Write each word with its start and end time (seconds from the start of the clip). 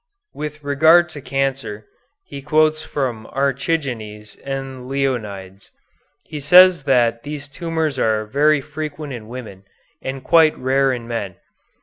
With 0.33 0.63
regard 0.63 1.09
to 1.09 1.21
cancer, 1.21 1.85
he 2.25 2.41
quotes 2.41 2.81
from 2.81 3.27
Archigenes 3.27 4.35
and 4.37 4.89
Leonides. 4.89 5.69
He 6.23 6.39
says 6.39 6.85
that 6.85 7.21
these 7.21 7.47
tumors 7.47 7.99
are 7.99 8.25
very 8.25 8.61
frequent 8.61 9.13
in 9.13 9.27
women, 9.27 9.65
and 10.01 10.23
quite 10.23 10.57
rare 10.57 10.91
in 10.91 11.07
men. 11.07 11.35